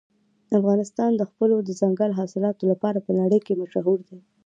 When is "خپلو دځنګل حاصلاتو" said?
1.29-2.63